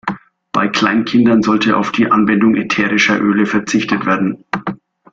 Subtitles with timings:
[0.51, 4.43] Bei Kleinkindern sollte auf die Anwendung ätherischer Öle verzichtet werden.